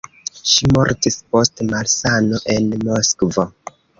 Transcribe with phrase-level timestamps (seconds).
[0.51, 3.49] Ŝi mortis post malsano en Moskvo.